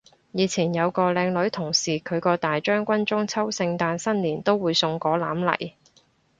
[0.31, 5.73] 以前有個靚女同事，佢個大將軍中秋聖誕新年都會送果籃嚟